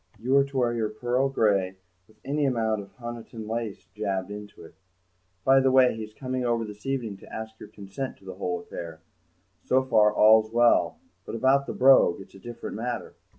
You 0.17 0.35
are 0.37 0.43
to 0.45 0.57
wear 0.57 0.73
your 0.73 0.89
pearl 0.89 1.29
grey, 1.29 1.75
with 2.07 2.17
any 2.25 2.45
amount 2.47 2.81
of 2.81 2.89
Honiton 2.97 3.47
lace 3.47 3.85
jabbed 3.93 4.31
into 4.31 4.63
it. 4.65 4.73
By 5.45 5.59
the 5.59 5.69
way, 5.71 5.95
he's 5.95 6.11
coming 6.11 6.43
over 6.43 6.65
this 6.65 6.87
evening 6.87 7.17
to 7.17 7.31
ask 7.31 7.59
your 7.59 7.69
consent 7.69 8.17
to 8.17 8.25
the 8.25 8.33
whole 8.33 8.59
affair. 8.59 9.01
So 9.63 9.83
far 9.83 10.11
all's 10.11 10.51
well, 10.51 10.97
but 11.23 11.35
about 11.35 11.67
the 11.67 11.73
Brogue 11.73 12.19
it's 12.19 12.33
a 12.33 12.39
different 12.39 12.75
matter. 12.77 13.13